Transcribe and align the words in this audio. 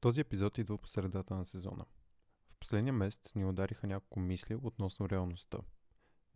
Този 0.00 0.20
епизод 0.20 0.58
идва 0.58 0.78
по 0.78 0.88
средата 0.88 1.34
на 1.34 1.44
сезона. 1.44 1.84
В 2.48 2.56
последния 2.56 2.92
месец 2.92 3.34
ни 3.34 3.44
удариха 3.44 3.86
няколко 3.86 4.20
мисли 4.20 4.54
относно 4.54 5.08
реалността. 5.08 5.58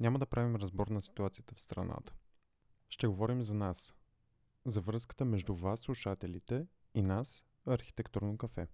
Няма 0.00 0.19
да 0.19 0.27
правим 0.27 0.56
разбор 0.56 0.87
на 0.87 1.03
ситуацията 1.03 1.54
в 1.54 1.61
страната. 1.61 2.14
Ще 2.88 3.06
говорим 3.06 3.43
за 3.43 3.54
нас. 3.54 3.95
За 4.64 4.80
връзката 4.80 5.25
между 5.25 5.54
вас, 5.54 5.80
слушателите, 5.80 6.67
и 6.95 7.03
нас, 7.03 7.45
архитектурно 7.67 8.38
кафе. 8.38 8.68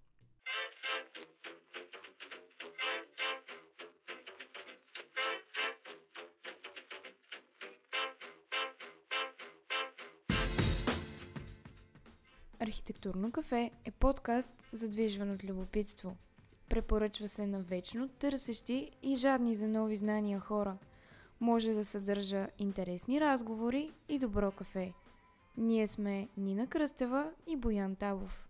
Архитектурно 12.69 13.31
кафе 13.31 13.71
е 13.85 13.91
подкаст, 13.91 14.51
задвижван 14.73 15.31
от 15.31 15.43
любопитство. 15.43 16.15
Препоръчва 16.69 17.29
се 17.29 17.47
на 17.47 17.61
вечно 17.61 18.07
търсещи 18.07 18.91
и 19.03 19.15
жадни 19.15 19.55
за 19.55 19.67
нови 19.67 19.95
знания 19.95 20.39
хора. 20.39 20.77
Може 21.39 21.73
да 21.73 21.85
съдържа 21.85 22.47
интересни 22.57 23.21
разговори 23.21 23.91
и 24.09 24.19
добро 24.19 24.51
кафе. 24.51 24.93
Ние 25.57 25.87
сме 25.87 26.27
Нина 26.37 26.67
Кръстева 26.67 27.31
и 27.47 27.55
Боян 27.55 27.95
Табов. 27.95 28.48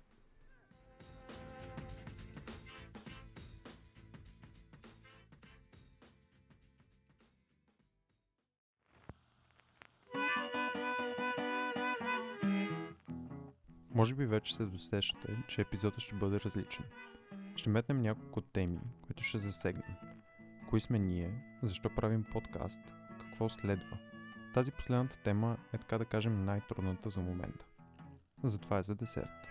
Може 13.99 14.15
би 14.15 14.25
вече 14.25 14.55
се 14.55 14.65
досещате, 14.65 15.37
че 15.47 15.61
епизодът 15.61 15.99
ще 15.99 16.15
бъде 16.15 16.39
различен. 16.39 16.85
Ще 17.55 17.69
метнем 17.69 18.01
няколко 18.01 18.41
теми, 18.41 18.79
които 19.05 19.23
ще 19.23 19.37
засегнем. 19.37 19.95
Кои 20.69 20.79
сме 20.79 20.99
ние, 20.99 21.57
защо 21.63 21.89
правим 21.95 22.23
подкаст, 22.23 22.81
какво 23.19 23.49
следва. 23.49 23.97
Тази 24.53 24.71
последната 24.71 25.19
тема 25.23 25.57
е 25.73 25.77
така 25.77 25.97
да 25.97 26.05
кажем 26.05 26.45
най-трудната 26.45 27.09
за 27.09 27.21
момента. 27.21 27.65
Затова 28.43 28.77
е 28.77 28.83
за 28.83 28.95
десерт. 28.95 29.47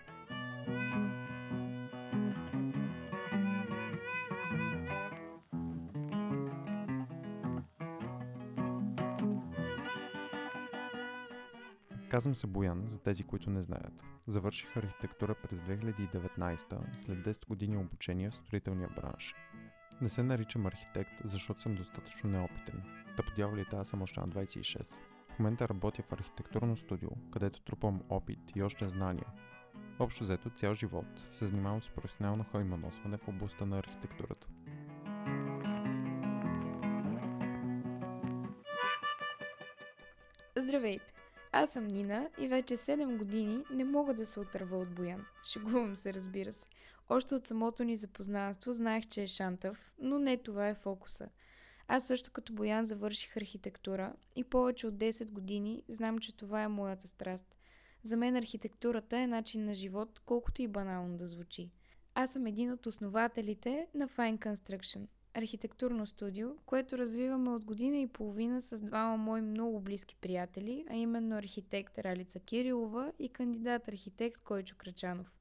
Казвам 12.19 12.35
се 12.35 12.47
Боян, 12.47 12.83
за 12.87 12.99
тези, 12.99 13.23
които 13.23 13.51
не 13.51 13.63
знаят. 13.63 14.05
Завърших 14.27 14.77
архитектура 14.77 15.35
през 15.35 15.61
2019, 15.61 16.97
след 16.97 17.19
10 17.19 17.47
години 17.47 17.77
обучение 17.77 18.31
в 18.31 18.35
строителния 18.35 18.89
бранш. 18.97 19.35
Не 20.01 20.09
се 20.09 20.23
наричам 20.23 20.67
архитект, 20.67 21.11
защото 21.25 21.61
съм 21.61 21.75
достатъчно 21.75 22.31
неопитен. 22.31 22.83
Да 23.17 23.23
подявалите, 23.23 23.77
аз 23.77 23.89
съм 23.89 24.03
още 24.03 24.21
на 24.21 24.29
26. 24.29 25.01
В 25.35 25.39
момента 25.39 25.69
работя 25.69 26.03
в 26.03 26.13
архитектурно 26.13 26.77
студио, 26.77 27.11
където 27.33 27.61
трупам 27.61 28.03
опит 28.09 28.57
и 28.57 28.63
още 28.63 28.89
знания. 28.89 29.27
Общо 29.99 30.25
взето 30.25 30.51
цял 30.51 30.75
живот 30.75 31.27
се 31.31 31.47
занимавам 31.47 31.83
с 31.83 31.89
професионално 31.89 32.45
хойманосване 32.45 33.17
в 33.17 33.29
областта 33.29 33.67
на 33.67 33.79
архитектурата. 33.79 34.47
Здравейте! 40.57 41.18
Аз 41.53 41.73
съм 41.73 41.87
Нина 41.87 42.31
и 42.39 42.49
вече 42.49 42.77
7 42.77 43.17
години 43.17 43.65
не 43.71 43.85
мога 43.85 44.15
да 44.15 44.27
се 44.27 44.41
отърва 44.41 44.79
от 44.79 44.95
Боян. 44.95 45.27
Шегувам 45.45 45.97
се, 45.97 46.15
разбира 46.15 46.53
се. 46.53 46.67
Още 47.09 47.35
от 47.35 47.47
самото 47.47 47.85
ни 47.85 47.97
запознанство 47.97 48.73
знаех, 48.73 49.07
че 49.07 49.23
е 49.23 49.27
шантав, 49.27 49.95
но 49.99 50.19
не 50.19 50.37
това 50.37 50.69
е 50.69 50.75
фокуса. 50.75 51.29
Аз 51.89 52.07
също 52.07 52.31
като 52.31 52.53
Боян 52.53 52.85
завърших 52.85 53.37
архитектура 53.37 54.13
и 54.37 54.45
повече 54.45 54.87
от 54.87 54.95
10 54.95 55.33
години 55.33 55.83
знам, 55.89 56.19
че 56.19 56.37
това 56.37 56.63
е 56.63 56.69
моята 56.69 57.09
страст. 57.09 57.57
За 58.03 58.17
мен 58.17 58.37
архитектурата 58.37 59.19
е 59.19 59.27
начин 59.27 59.65
на 59.65 59.75
живот, 59.75 60.21
колкото 60.27 60.63
и 60.63 60.69
банално 60.69 61.17
да 61.17 61.29
звучи. 61.29 61.71
Аз 62.15 62.33
съм 62.33 62.47
един 62.47 62.73
от 62.73 62.87
основателите 62.87 63.87
на 63.95 64.09
Fine 64.09 64.39
Construction– 64.39 65.07
архитектурно 65.35 66.07
студио, 66.07 66.49
което 66.67 66.99
развиваме 66.99 67.51
от 67.51 67.65
година 67.65 67.99
и 67.99 68.07
половина 68.07 68.63
с 68.63 68.81
двама 68.81 69.17
мои 69.17 69.41
много 69.41 69.81
близки 69.81 70.17
приятели, 70.21 70.85
а 70.91 70.95
именно 70.95 71.37
архитект 71.37 71.99
Ралица 71.99 72.41
Кирилова 72.41 73.13
и 73.19 73.29
кандидат 73.29 73.89
архитект 73.89 74.41
Койчо 74.41 74.77
Крачанов. 74.79 75.33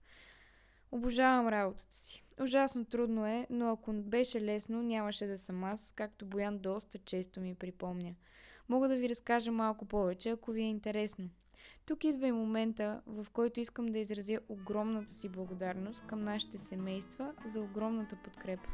Обожавам 0.91 1.47
работата 1.47 1.95
си. 1.95 2.23
Ужасно 2.41 2.85
трудно 2.85 3.25
е, 3.25 3.47
но 3.49 3.71
ако 3.71 3.93
беше 3.93 4.41
лесно, 4.41 4.83
нямаше 4.83 5.25
да 5.25 5.37
съм 5.37 5.63
аз, 5.63 5.93
както 5.95 6.25
Боян 6.25 6.57
доста 6.57 6.97
често 6.97 7.39
ми 7.39 7.55
припомня. 7.55 8.15
Мога 8.69 8.87
да 8.87 8.95
ви 8.95 9.09
разкажа 9.09 9.51
малко 9.51 9.85
повече, 9.85 10.29
ако 10.29 10.51
ви 10.51 10.61
е 10.61 10.69
интересно. 10.69 11.29
Тук 11.85 12.03
идва 12.03 12.27
и 12.27 12.31
момента, 12.31 13.01
в 13.07 13.27
който 13.33 13.59
искам 13.59 13.85
да 13.85 13.99
изразя 13.99 14.39
огромната 14.49 15.13
си 15.13 15.29
благодарност 15.29 16.07
към 16.07 16.23
нашите 16.23 16.57
семейства 16.57 17.33
за 17.45 17.61
огромната 17.61 18.17
подкрепа. 18.23 18.69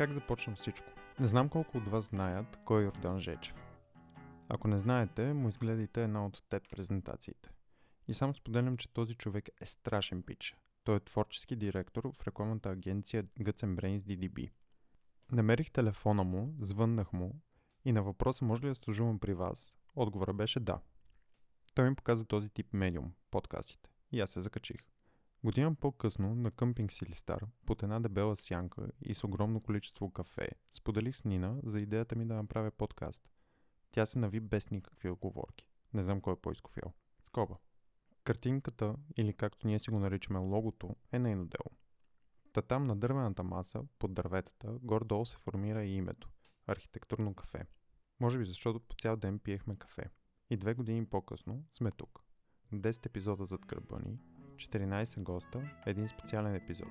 Как 0.00 0.12
започна 0.12 0.54
всичко? 0.54 0.86
Не 1.18 1.26
знам 1.26 1.48
колко 1.48 1.78
от 1.78 1.88
вас 1.88 2.04
знаят 2.04 2.58
кой 2.64 2.82
е 2.82 2.84
Йордан 2.84 3.18
Жечев. 3.18 3.54
Ако 4.48 4.68
не 4.68 4.78
знаете, 4.78 5.32
му 5.32 5.48
изгледайте 5.48 6.04
една 6.04 6.26
от 6.26 6.38
TED 6.38 6.70
презентациите. 6.70 7.50
И 8.08 8.14
само 8.14 8.34
споделям, 8.34 8.76
че 8.76 8.92
този 8.92 9.14
човек 9.14 9.48
е 9.60 9.66
страшен 9.66 10.22
пич. 10.22 10.56
Той 10.84 10.96
е 10.96 11.00
творчески 11.00 11.56
директор 11.56 12.12
в 12.12 12.26
рекламната 12.26 12.70
агенция 12.70 13.24
Guts 13.24 13.76
Brains 13.76 13.98
DDB. 13.98 14.50
Намерих 15.32 15.70
телефона 15.70 16.24
му, 16.24 16.54
звъннах 16.60 17.12
му 17.12 17.40
и 17.84 17.92
на 17.92 18.02
въпроса 18.02 18.44
може 18.44 18.62
ли 18.62 18.68
да 18.68 18.74
служувам 18.74 19.18
при 19.18 19.34
вас, 19.34 19.76
отговора 19.96 20.32
беше 20.32 20.60
да. 20.60 20.80
Той 21.74 21.90
ми 21.90 21.96
показа 21.96 22.24
този 22.24 22.50
тип 22.50 22.72
медиум, 22.72 23.12
подкастите, 23.30 23.90
и 24.12 24.20
аз 24.20 24.30
се 24.30 24.40
закачих. 24.40 24.89
Година 25.44 25.74
по-късно 25.74 26.34
на 26.34 26.50
къмпинг 26.50 26.92
Силистар, 26.92 27.46
под 27.66 27.82
една 27.82 28.00
дебела 28.00 28.36
сянка 28.36 28.90
и 29.02 29.14
с 29.14 29.24
огромно 29.24 29.60
количество 29.60 30.10
кафе, 30.10 30.48
споделих 30.72 31.16
с 31.16 31.24
Нина 31.24 31.60
за 31.62 31.80
идеята 31.80 32.16
ми 32.16 32.26
да 32.26 32.34
направя 32.34 32.70
подкаст. 32.70 33.30
Тя 33.92 34.06
се 34.06 34.18
нави 34.18 34.40
без 34.40 34.70
никакви 34.70 35.10
оговорки. 35.10 35.68
Не 35.94 36.02
знам 36.02 36.20
кой 36.20 36.32
е 36.32 36.36
по-изкофял. 36.36 36.92
Скоба. 37.22 37.56
Картинката, 38.24 38.96
или 39.16 39.32
както 39.32 39.66
ние 39.66 39.78
си 39.78 39.90
го 39.90 39.98
наричаме 39.98 40.38
логото, 40.38 40.96
е 41.12 41.18
нейно 41.18 41.44
дело. 41.44 41.76
Та 42.52 42.62
там 42.62 42.84
на 42.84 42.96
дървената 42.96 43.42
маса, 43.42 43.82
под 43.98 44.14
дърветата, 44.14 44.78
горе-долу 44.82 45.26
се 45.26 45.36
формира 45.36 45.84
и 45.84 45.96
името– 45.96 46.30
архитектурно 46.66 47.34
кафе. 47.34 47.66
Може 48.20 48.38
би 48.38 48.44
защото 48.44 48.80
по 48.80 48.94
цял 48.94 49.16
ден 49.16 49.38
пиехме 49.38 49.76
кафе. 49.76 50.04
И 50.50 50.56
две 50.56 50.74
години 50.74 51.06
по-късно 51.06 51.64
сме 51.72 51.90
тук. 51.90 52.24
10 52.72 53.06
епизода 53.06 53.46
зад 53.46 53.66
гърба 53.66 53.98
ни, 53.98 54.18
14 54.60 55.22
госта, 55.22 55.62
един 55.86 56.08
специален 56.08 56.54
епизод. 56.54 56.88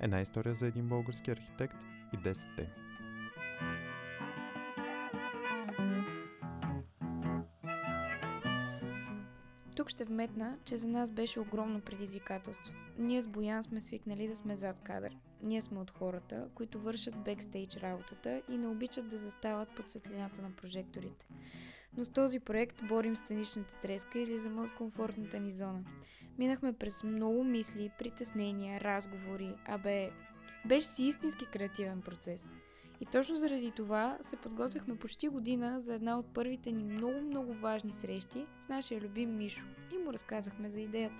Една 0.00 0.20
история 0.20 0.54
за 0.54 0.66
един 0.66 0.88
български 0.88 1.30
архитект 1.30 1.74
и 2.12 2.16
10 2.16 2.56
теми. 2.56 2.72
Тук 9.76 9.88
ще 9.88 10.04
вметна, 10.04 10.58
че 10.64 10.76
за 10.76 10.88
нас 10.88 11.10
беше 11.10 11.40
огромно 11.40 11.80
предизвикателство. 11.80 12.74
Ние 12.98 13.22
с 13.22 13.26
Боян 13.26 13.62
сме 13.62 13.80
свикнали 13.80 14.28
да 14.28 14.36
сме 14.36 14.56
зад 14.56 14.76
кадър. 14.82 15.16
Ние 15.42 15.62
сме 15.62 15.78
от 15.78 15.90
хората, 15.90 16.48
които 16.54 16.80
вършат 16.80 17.24
бекстейдж 17.24 17.76
работата 17.76 18.42
и 18.50 18.56
не 18.56 18.66
обичат 18.66 19.08
да 19.08 19.18
застават 19.18 19.68
под 19.76 19.88
светлината 19.88 20.42
на 20.42 20.50
прожекторите. 20.50 21.26
Но 21.96 22.04
с 22.04 22.08
този 22.08 22.40
проект 22.40 22.82
борим 22.88 23.16
сценичната 23.16 23.74
треска 23.82 24.18
и 24.18 24.22
излизаме 24.22 24.60
от 24.60 24.74
комфортната 24.74 25.40
ни 25.40 25.50
зона. 25.50 25.84
Минахме 26.38 26.72
през 26.72 27.04
много 27.04 27.44
мисли, 27.44 27.90
притеснения, 27.98 28.80
разговори, 28.80 29.54
абе, 29.64 30.10
беше 30.66 30.86
си 30.86 31.02
истински 31.02 31.46
креативен 31.46 32.02
процес– 32.02 32.52
и 33.02 33.06
точно 33.06 33.36
заради 33.36 33.70
това 33.70 34.18
се 34.20 34.36
подготвяхме 34.36 34.96
почти 34.96 35.28
година 35.28 35.80
за 35.80 35.94
една 35.94 36.18
от 36.18 36.34
първите 36.34 36.72
ни 36.72 36.84
много-много 36.84 37.52
важни 37.52 37.92
срещи 37.92 38.46
с 38.60 38.68
нашия 38.68 39.00
любим 39.00 39.36
Мишо 39.36 39.64
и 39.94 39.98
му 39.98 40.12
разказахме 40.12 40.70
за 40.70 40.80
идеята. 40.80 41.16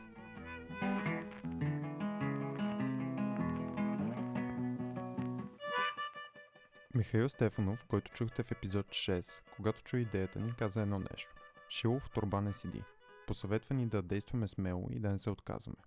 Михаил 6.94 7.28
Стефанов, 7.28 7.84
който 7.84 8.12
чухте 8.12 8.42
в 8.42 8.52
епизод 8.52 8.86
6, 8.86 9.42
когато 9.56 9.82
чу 9.82 9.96
идеята 9.96 10.40
ни, 10.40 10.52
каза 10.58 10.82
едно 10.82 10.98
нещо. 10.98 11.34
Шило 11.68 12.00
в 12.00 12.10
турба 12.10 12.40
не 12.40 12.54
седи. 12.54 12.82
Посъветва 13.32 13.74
ни 13.74 13.86
да 13.86 14.02
действаме 14.02 14.48
смело 14.48 14.88
и 14.90 14.98
да 14.98 15.10
не 15.10 15.18
се 15.18 15.30
отказваме. 15.30 15.78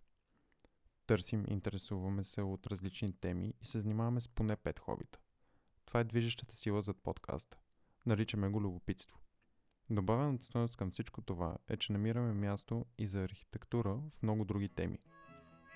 Търсим, 1.08 1.46
интересуваме 1.48 2.24
се 2.24 2.42
от 2.42 2.68
различни 2.68 3.14
теми 3.14 3.54
и 3.62 3.66
се 3.66 3.80
занимаваме 3.80 4.22
с 4.22 4.28
поне 4.28 4.56
5 4.56 4.80
хобита. 4.80 5.20
Това 5.86 6.00
е 6.00 6.04
движещата 6.04 6.56
сила 6.56 6.82
зад 6.82 6.98
подкаста. 7.04 7.58
Наричаме 8.06 8.50
го 8.50 8.62
любопитство. 8.62 9.20
Добавената 9.90 10.46
стоеност 10.46 10.78
към 10.78 10.92
всичко 10.92 11.22
това 11.22 11.58
е, 11.68 11.78
че 11.78 11.94
намираме 11.94 12.34
място 12.34 12.86
и 12.98 13.08
за 13.08 13.24
архитектура 13.24 14.00
в 14.12 14.24
много 14.24 14.46
други 14.46 14.70
теми. 14.70 15.00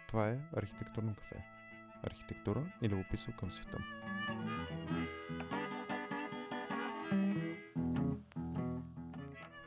Това 0.07 0.29
е 0.29 0.49
архитектурно 0.53 1.15
кафе. 1.15 1.45
Архитектура 2.03 2.73
и 2.81 2.89
любопитство 2.89 3.33
към 3.39 3.51
света. 3.51 3.77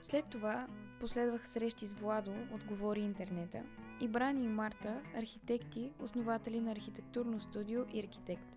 След 0.02 0.30
това 0.30 0.68
последваха 1.02 1.48
срещи 1.48 1.86
с 1.86 1.92
Владо 1.92 2.32
от 2.52 2.64
Говори 2.64 3.00
Интернета 3.00 3.62
и 4.00 4.08
Брани 4.08 4.44
и 4.44 4.48
Марта, 4.48 5.00
архитекти, 5.16 5.92
основатели 5.98 6.60
на 6.60 6.72
архитектурно 6.72 7.40
студио 7.40 7.80
и 7.92 8.00
архитект. 8.00 8.56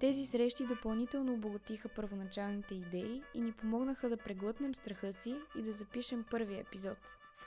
Тези 0.00 0.24
срещи 0.24 0.66
допълнително 0.66 1.34
обогатиха 1.34 1.88
първоначалните 1.88 2.74
идеи 2.74 3.22
и 3.34 3.40
ни 3.40 3.52
помогнаха 3.52 4.08
да 4.08 4.16
преглътнем 4.16 4.74
страха 4.74 5.12
си 5.12 5.36
и 5.58 5.62
да 5.62 5.72
запишем 5.72 6.24
първия 6.30 6.60
епизод. 6.60 6.98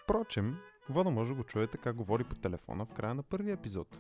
Впрочем, 0.03 0.57
Вода 0.89 1.09
може 1.09 1.29
да 1.29 1.35
го 1.35 1.43
чуете 1.43 1.77
как 1.77 1.95
говори 1.95 2.23
по 2.23 2.35
телефона 2.35 2.85
в 2.85 2.93
края 2.93 3.15
на 3.15 3.23
първия 3.23 3.53
епизод. 3.53 3.99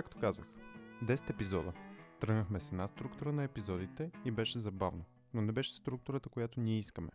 Както 0.00 0.18
казах, 0.18 0.46
10 1.04 1.30
епизода. 1.30 1.72
Тръгнахме 2.20 2.60
с 2.60 2.72
една 2.72 2.88
структура 2.88 3.32
на 3.32 3.44
епизодите 3.44 4.10
и 4.24 4.30
беше 4.30 4.58
забавно, 4.58 5.04
но 5.34 5.42
не 5.42 5.52
беше 5.52 5.74
структурата, 5.74 6.28
която 6.28 6.60
ние 6.60 6.78
искаме. 6.78 7.10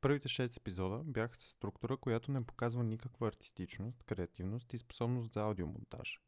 Първите 0.00 0.28
6 0.28 0.56
епизода 0.56 1.04
бяха 1.04 1.36
с 1.36 1.40
структура, 1.40 1.96
която 1.96 2.32
не 2.32 2.46
показва 2.46 2.84
никаква 2.84 3.28
артистичност, 3.28 4.02
креативност 4.02 4.72
и 4.72 4.78
способност 4.78 5.32
за 5.32 5.40
аудиомонтаж. 5.40 6.20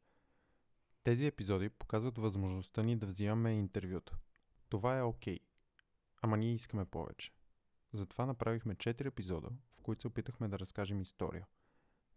Тези 1.02 1.26
епизоди 1.26 1.68
показват 1.68 2.18
възможността 2.18 2.82
ни 2.82 2.96
да 2.96 3.06
взимаме 3.06 3.52
интервюта. 3.52 4.16
Това 4.68 4.98
е 4.98 5.02
окей. 5.02 5.38
Okay. 5.38 5.42
Ама 6.22 6.36
ние 6.36 6.54
искаме 6.54 6.84
повече. 6.84 7.32
Затова 7.92 8.26
направихме 8.26 8.74
4 8.74 9.06
епизода, 9.06 9.48
в 9.78 9.82
които 9.82 10.00
се 10.00 10.08
опитахме 10.08 10.48
да 10.48 10.58
разкажем 10.58 11.00
история. 11.00 11.46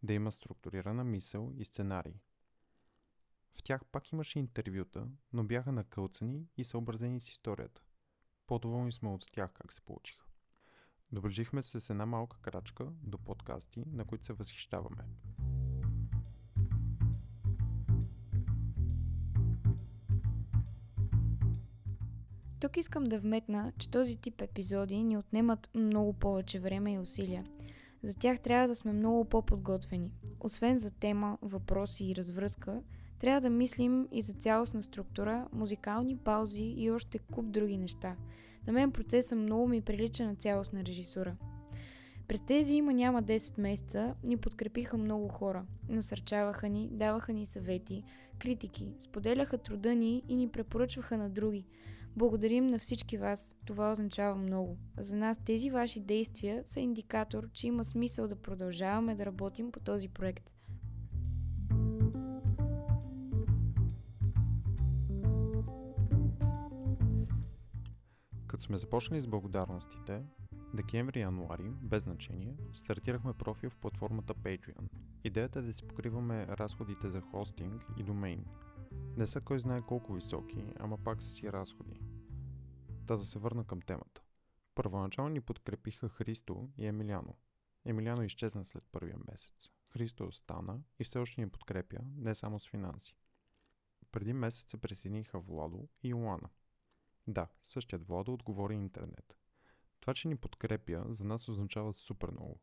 Да 0.04 0.14
има 0.14 0.32
структурирана 0.32 1.04
мисъл 1.04 1.54
и 1.58 1.66
сценарий. 1.66 2.20
В 3.54 3.64
тях 3.64 3.86
пак 3.86 4.12
имаше 4.12 4.40
интервюта, 4.40 5.08
но 5.34 5.44
бяха 5.44 5.72
накълцани 5.72 6.48
и 6.58 6.64
съобразени 6.64 7.20
с 7.20 7.30
историята. 7.30 7.82
По-доволни 8.48 8.92
сме 8.92 9.10
от 9.10 9.26
тях 9.32 9.52
как 9.54 9.74
се 9.74 9.82
получиха. 9.82 10.26
Доближихме 11.12 11.62
се 11.62 11.80
с 11.80 11.90
една 11.90 12.06
малка 12.06 12.38
крачка 12.42 12.88
до 13.04 13.18
подкасти, 13.18 13.84
на 13.88 14.06
които 14.06 14.26
се 14.26 14.34
възхищаваме. 14.34 15.04
Тук 22.60 22.78
искам 22.78 23.04
да 23.04 23.20
вметна, 23.20 23.74
че 23.78 23.92
този 23.92 24.16
тип 24.16 24.42
епизоди 24.42 25.04
ни 25.04 25.18
отнемат 25.18 25.70
много 25.76 26.14
повече 26.14 26.60
време 26.60 26.94
и 26.94 27.00
усилия. 27.00 27.46
За 28.04 28.16
тях 28.16 28.40
трябва 28.40 28.68
да 28.68 28.76
сме 28.76 28.94
много 28.94 29.26
по-подготвени. 29.26 30.12
Освен 30.40 30.78
за 30.78 30.92
тема, 30.92 31.38
въпроси 31.42 32.06
и 32.06 32.16
развръзка, 32.16 32.82
трябва 33.20 33.42
да 33.42 33.50
мислим 33.50 34.08
и 34.12 34.22
за 34.22 34.34
цялостна 34.34 34.84
структура, 34.84 35.48
музикални 35.54 36.18
паузи 36.18 36.74
и 36.78 36.92
още 36.92 37.20
куп 37.20 37.52
други 37.52 37.78
неща. 37.78 38.16
На 38.68 38.74
мен 38.74 38.92
процесът 38.92 39.38
много 39.38 39.68
ми 39.68 39.82
прилича 39.82 40.26
на 40.26 40.36
цялостна 40.36 40.86
режисура. 40.86 41.36
През 42.28 42.42
тези 42.42 42.74
има 42.74 42.94
няма 42.94 43.24
10 43.24 43.62
месеца 43.62 44.16
ни 44.24 44.38
подкрепиха 44.38 44.98
много 44.98 45.28
хора. 45.28 45.66
Насърчаваха 45.90 46.70
ни, 46.70 46.90
даваха 46.92 47.34
ни 47.34 47.46
съвети, 47.46 48.04
критики, 48.40 48.94
споделяха 49.00 49.58
труда 49.58 49.96
ни 49.96 50.24
и 50.28 50.36
ни 50.36 50.48
препоръчваха 50.48 51.18
на 51.18 51.30
други. 51.30 51.66
Благодарим 52.16 52.68
на 52.68 52.80
всички 52.80 53.18
вас. 53.18 53.56
Това 53.66 53.92
означава 53.92 54.36
много. 54.36 54.78
За 54.98 55.16
нас 55.16 55.38
тези 55.46 55.70
ваши 55.70 56.00
действия 56.00 56.62
са 56.66 56.80
индикатор, 56.80 57.50
че 57.54 57.68
има 57.68 57.86
смисъл 57.86 58.28
да 58.28 58.36
продължаваме 58.36 59.16
да 59.16 59.26
работим 59.26 59.72
по 59.72 59.80
този 59.80 60.10
проект. 60.10 60.52
Като 68.60 68.66
сме 68.66 68.78
започнали 68.78 69.22
с 69.22 69.28
благодарностите, 69.28 70.24
декември 70.74 71.20
и 71.20 71.22
януари, 71.22 71.70
без 71.82 72.04
значение, 72.04 72.58
стартирахме 72.74 73.34
профил 73.34 73.70
в 73.70 73.78
платформата 73.78 74.34
Patreon. 74.34 74.90
Идеята 75.24 75.60
е 75.60 75.62
да 75.62 75.74
си 75.74 75.88
покриваме 75.88 76.48
разходите 76.48 77.10
за 77.10 77.22
хостинг 77.22 77.86
и 77.98 78.04
домейн. 78.04 78.46
Не 79.18 79.28
са 79.28 79.42
кой 79.42 79.60
знае 79.60 79.82
колко 79.82 80.14
високи, 80.14 80.66
ама 80.80 80.98
пак 80.98 81.24
са 81.24 81.30
си 81.30 81.52
разходи. 81.52 82.00
Та 83.08 83.18
да 83.18 83.26
се 83.26 83.40
върна 83.40 83.64
към 83.64 83.82
темата. 83.82 84.22
Първоначално 84.76 85.30
ни 85.30 85.42
подкрепиха 85.42 86.10
Христо 86.10 86.70
и 86.78 86.86
Емиляно. 86.86 87.36
Емиляно 87.86 88.24
изчезна 88.24 88.66
след 88.66 88.84
първия 88.92 89.18
месец. 89.32 89.72
Христо 89.90 90.26
остана 90.26 90.80
и 91.00 91.04
все 91.04 91.20
още 91.20 91.42
ни 91.42 91.50
подкрепя, 91.50 92.00
не 92.18 92.36
само 92.36 92.60
с 92.60 92.70
финанси. 92.70 93.16
Преди 94.12 94.34
месец 94.34 94.70
се 94.70 94.78
присъединиха 94.78 95.40
Владо 95.40 95.88
и 96.04 96.10
Йоана. 96.10 96.50
Да, 97.30 97.48
същият 97.64 98.08
Владо 98.08 98.34
отговори 98.34 98.76
интернет. 98.76 99.38
Това, 100.00 100.14
че 100.14 100.28
ни 100.28 100.36
подкрепя, 100.36 101.06
за 101.10 101.24
нас 101.24 101.50
означава 101.50 101.94
супер 101.94 102.32
много. 102.32 102.60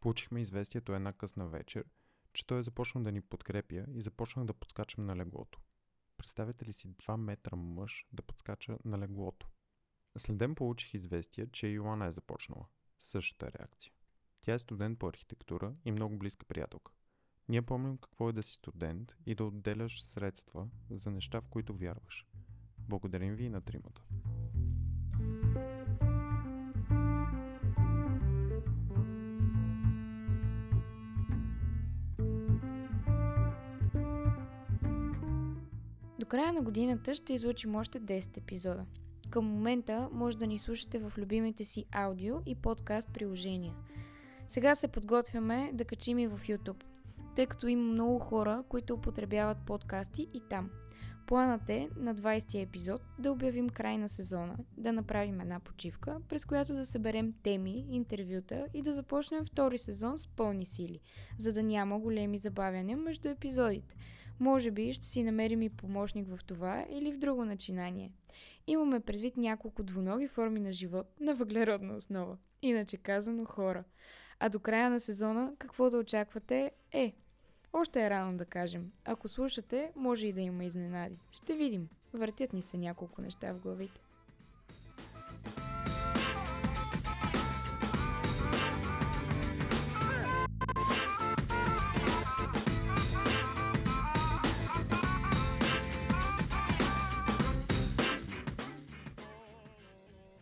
Получихме 0.00 0.40
известието 0.40 0.92
една 0.92 1.12
късна 1.12 1.48
вечер, 1.48 1.84
че 2.32 2.46
той 2.46 2.58
е 2.58 2.62
започнал 2.62 3.04
да 3.04 3.12
ни 3.12 3.20
подкрепя 3.20 3.84
и 3.94 4.02
започнах 4.02 4.46
да 4.46 4.54
подскачам 4.54 5.06
на 5.06 5.16
леглото. 5.16 5.60
Представете 6.16 6.66
ли 6.66 6.72
си 6.72 6.88
2 6.88 7.16
метра 7.16 7.56
мъж 7.56 8.06
да 8.12 8.22
подскача 8.22 8.78
на 8.84 8.98
леглото? 8.98 9.48
След 10.18 10.38
ден 10.38 10.54
получих 10.54 10.94
известие, 10.94 11.46
че 11.46 11.68
Йоана 11.68 12.06
е 12.06 12.12
започнала. 12.12 12.66
Същата 13.00 13.52
реакция. 13.52 13.92
Тя 14.40 14.54
е 14.54 14.58
студент 14.58 14.98
по 14.98 15.08
архитектура 15.08 15.74
и 15.84 15.92
много 15.92 16.18
близка 16.18 16.46
приятелка. 16.46 16.92
Ние 17.48 17.62
помним 17.62 17.98
какво 17.98 18.28
е 18.28 18.32
да 18.32 18.42
си 18.42 18.54
студент 18.54 19.16
и 19.26 19.34
да 19.34 19.44
отделяш 19.44 20.02
средства 20.02 20.68
за 20.90 21.10
неща, 21.10 21.40
в 21.40 21.48
които 21.48 21.74
вярваш. 21.74 22.26
Благодарим 22.88 23.34
ви 23.34 23.44
и 23.44 23.48
на 23.48 23.60
тримата. 23.60 24.02
До 36.18 36.26
края 36.26 36.52
на 36.52 36.62
годината 36.62 37.14
ще 37.14 37.32
излучим 37.32 37.76
още 37.76 38.00
10 38.00 38.36
епизода. 38.36 38.86
Към 39.30 39.44
момента 39.44 40.08
може 40.12 40.38
да 40.38 40.46
ни 40.46 40.58
слушате 40.58 40.98
в 40.98 41.12
любимите 41.18 41.64
си 41.64 41.84
аудио 41.92 42.36
и 42.46 42.54
подкаст 42.54 43.12
приложения. 43.12 43.74
Сега 44.46 44.74
се 44.74 44.88
подготвяме 44.88 45.70
да 45.74 45.84
качим 45.84 46.18
и 46.18 46.26
в 46.26 46.38
YouTube, 46.38 46.84
тъй 47.36 47.46
като 47.46 47.66
има 47.66 47.82
много 47.82 48.18
хора, 48.18 48.64
които 48.68 48.94
употребяват 48.94 49.58
подкасти 49.66 50.28
и 50.34 50.40
там. 50.50 50.70
Планът 51.28 51.68
е 51.68 51.88
на 51.96 52.14
20 52.14 52.62
епизод 52.62 53.02
да 53.18 53.32
обявим 53.32 53.68
край 53.68 53.98
на 53.98 54.08
сезона, 54.08 54.56
да 54.76 54.92
направим 54.92 55.40
една 55.40 55.60
почивка, 55.60 56.20
през 56.28 56.44
която 56.44 56.74
да 56.74 56.86
съберем 56.86 57.34
теми, 57.42 57.86
интервюта 57.90 58.66
и 58.74 58.82
да 58.82 58.94
започнем 58.94 59.44
втори 59.44 59.78
сезон 59.78 60.18
с 60.18 60.26
пълни 60.26 60.66
сили, 60.66 61.00
за 61.38 61.52
да 61.52 61.62
няма 61.62 61.98
големи 61.98 62.38
забавяния 62.38 62.96
между 62.96 63.28
епизодите. 63.28 63.96
Може 64.40 64.70
би 64.70 64.94
ще 64.94 65.06
си 65.06 65.22
намерим 65.22 65.62
и 65.62 65.68
помощник 65.68 66.28
в 66.28 66.44
това 66.44 66.86
или 66.90 67.12
в 67.12 67.18
друго 67.18 67.44
начинание. 67.44 68.12
Имаме 68.66 69.00
предвид 69.00 69.36
няколко 69.36 69.82
двуноги 69.82 70.28
форми 70.28 70.60
на 70.60 70.72
живот 70.72 71.06
на 71.20 71.34
въглеродна 71.34 71.94
основа. 71.94 72.36
Иначе 72.62 72.96
казано 72.96 73.44
хора. 73.44 73.84
А 74.40 74.48
до 74.48 74.60
края 74.60 74.90
на 74.90 75.00
сезона 75.00 75.52
какво 75.58 75.90
да 75.90 75.98
очаквате 75.98 76.70
е 76.92 77.14
още 77.72 78.06
е 78.06 78.10
рано 78.10 78.36
да 78.36 78.44
кажем. 78.44 78.92
Ако 79.04 79.28
слушате, 79.28 79.92
може 79.96 80.26
и 80.26 80.32
да 80.32 80.40
има 80.40 80.64
изненади. 80.64 81.18
Ще 81.30 81.54
видим. 81.54 81.88
Въртят 82.14 82.52
ни 82.52 82.62
се 82.62 82.76
няколко 82.76 83.22
неща 83.22 83.52
в 83.52 83.58
главите. 83.58 84.00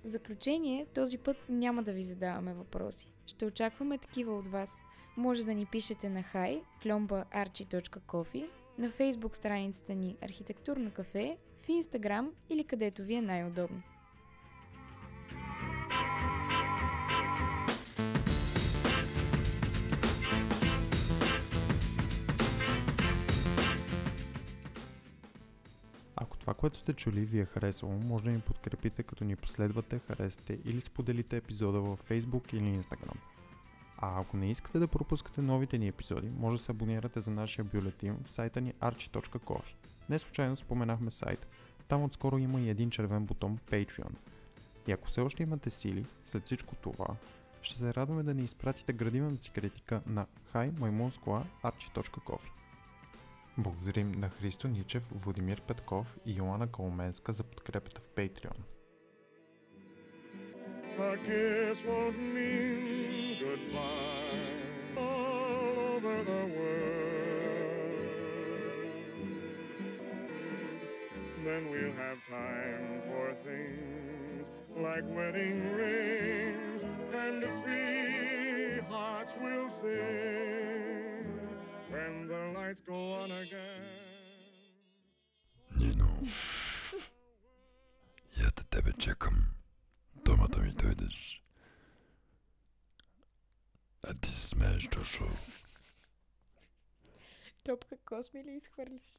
В 0.05 0.09
заключение, 0.09 0.87
този 0.95 1.19
път 1.19 1.37
няма 1.49 1.83
да 1.83 1.93
ви 1.93 2.03
задаваме 2.03 2.55
въпроси. 2.55 3.13
Ще 3.27 3.47
очакваме 3.47 3.99
такива 3.99 4.39
от 4.39 4.49
вас 4.49 4.85
може 5.17 5.45
да 5.45 5.55
ни 5.55 5.67
пишете 5.67 6.09
на 6.09 6.23
хай 6.23 6.63
klombaarchi.coffee, 6.83 8.49
на 8.79 8.91
фейсбук 8.91 9.37
страницата 9.37 9.95
ни 9.95 10.17
Архитектурно 10.23 10.91
кафе, 10.91 11.37
в 11.63 11.69
Инстаграм 11.69 12.33
или 12.51 12.65
където 12.65 13.03
ви 13.03 13.15
е 13.15 13.23
най-удобно. 13.23 13.83
Ако 26.17 26.39
това, 26.39 26.55
което 26.55 26.79
сте 26.79 26.93
чули, 26.93 27.21
ви 27.21 27.41
е 27.41 27.45
харесало, 27.45 27.93
може 27.93 28.25
да 28.25 28.31
ни 28.31 28.41
подкрепите, 28.41 29.03
като 29.03 29.25
ни 29.25 29.37
последвате, 29.37 29.99
харесате 29.99 30.59
или 30.65 30.81
споделите 30.81 31.37
епизода 31.37 31.81
във 31.81 32.09
Facebook 32.09 32.55
или 32.55 32.83
Instagram. 32.83 33.17
А 33.99 34.21
ако 34.21 34.37
не 34.37 34.51
искате 34.51 34.79
да 34.79 34.89
пропускате 34.89 35.43
новите 35.43 35.79
ни 35.79 35.89
епизоди, 35.89 36.31
може 36.39 36.57
да 36.57 36.63
се 36.63 36.73
абонирате 36.73 37.21
за 37.21 37.31
нашия 37.31 37.65
бюлетин 37.65 38.17
в 38.25 38.31
сайта 38.31 38.61
ни 38.61 38.75
archi.coffee. 38.75 39.75
Не 40.09 40.19
случайно 40.19 40.57
споменахме 40.57 41.11
сайт. 41.11 41.47
Там 41.89 42.05
отскоро 42.05 42.39
има 42.39 42.61
и 42.61 42.71
един 42.71 42.91
червен 42.91 43.25
бутон 43.25 43.59
Patreon. 43.71 44.13
И 44.87 44.93
ако 44.93 45.09
все 45.09 45.21
още 45.21 45.43
имате 45.43 45.71
сили, 45.71 46.07
след 46.27 46.45
всичко 46.45 46.75
това, 46.75 47.07
ще 47.63 47.79
се 47.79 47.95
радваме 47.95 48.23
да 48.23 48.35
ни 48.35 48.45
изпратите 48.45 48.93
градивната 48.93 49.43
си 49.43 49.51
критика 49.51 50.03
на 50.07 50.27
highmoimonskoa.archi.coffee. 50.55 52.51
Благодарим 53.59 54.13
на 54.13 54.29
Христо 54.29 54.69
Ничев, 54.69 55.03
Владимир 55.15 55.61
Петков 55.61 56.17
и 56.27 56.33
Йоанна 56.33 56.67
Калменска 56.67 57.33
за 57.33 57.45
подкрепата 57.45 58.01
в 58.01 58.09
Patreon. 58.17 58.57
Kiss 60.99 61.79
won't 61.85 62.17
mean 62.35 62.96
all 64.97 65.79
over 65.97 66.25
the 66.25 66.45
world. 66.57 68.09
Then 71.45 71.71
we'll 71.71 71.93
have 71.93 72.19
time 72.29 73.03
for 73.09 73.35
things 73.45 74.49
like 74.77 75.05
wedding 75.17 75.73
rings 75.75 76.83
and 77.15 77.45
free 77.65 78.81
hearts 78.89 79.33
will 79.41 79.71
sing 79.83 80.26
Тошо. 95.07 95.25
Топка 97.65 97.97
косми 98.05 98.45
ли 98.45 98.51
изхвърлиш? 98.57 99.19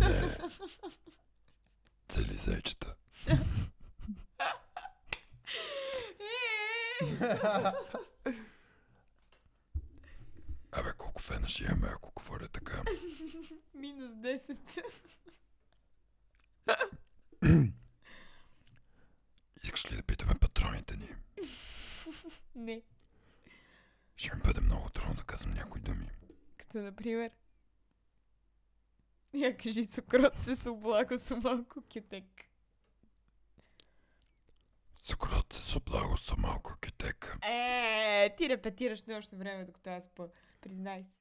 Не. 0.00 0.38
Цели 2.08 2.36
зайчета. 2.36 2.94
Абе, 10.72 10.92
колко 10.98 11.22
фена 11.22 11.48
ще 11.48 11.64
имаме, 11.64 11.88
ако 11.88 12.12
говоря 12.16 12.48
така. 12.48 12.82
Минус 13.74 14.12
10. 14.12 14.58
Искаш 19.64 19.92
ли 19.92 19.96
да 19.96 20.02
питаме 20.02 20.34
патроните 20.34 20.96
ни? 20.96 21.14
Не. 22.54 22.82
Ще 24.18 24.36
ми 24.36 24.42
бъде 24.42 24.60
много 24.60 24.90
трудно 24.90 25.14
да 25.14 25.22
казвам 25.22 25.54
някои 25.54 25.80
думи. 25.80 26.10
Като 26.56 26.78
например... 26.78 27.30
Я 29.34 29.56
кажи 29.56 29.86
цукротце 29.86 30.56
с 30.56 30.70
облаго 30.70 31.18
с 31.18 31.36
малко 31.36 31.82
кютек. 31.92 32.24
Цукрот 34.98 35.52
се 35.52 35.62
с 35.62 35.76
облаго 35.76 36.16
са 36.16 36.36
малко 36.36 36.74
кютек. 36.84 37.38
Е, 37.42 38.34
ти 38.36 38.48
репетираш 38.48 39.02
нощно 39.04 39.38
време, 39.38 39.64
докато 39.64 39.90
аз 39.90 40.04
спа. 40.04 40.28
Признай 40.60 41.04
се. 41.04 41.12